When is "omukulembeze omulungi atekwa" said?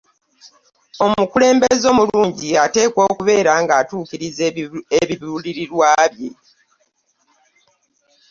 1.05-3.01